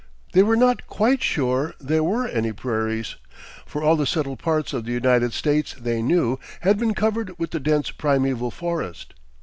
[0.33, 3.17] They were not quite sure there were any prairies,
[3.67, 7.51] for all the settled parts of the United States, they knew, had been covered with
[7.51, 9.13] the dense primeval forest.